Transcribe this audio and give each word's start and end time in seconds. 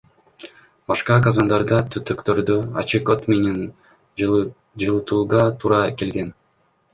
Башка 0.91 1.17
казандарда 1.25 1.81
түтүктөрдү 1.95 2.55
ачык 2.85 3.11
от 3.17 3.29
менен 3.33 3.61
жылытууга 4.23 5.45
туура 5.63 5.85
келген. 6.01 6.35